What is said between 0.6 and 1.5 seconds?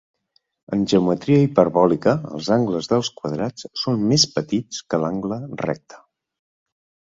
En geometria